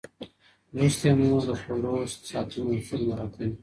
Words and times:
لوستې 0.75 1.09
مور 1.19 1.41
د 1.47 1.49
؛خوړو 1.57 1.93
د 2.09 2.11
ساتنې 2.29 2.73
اصول 2.79 3.01
مراعتوي. 3.09 3.53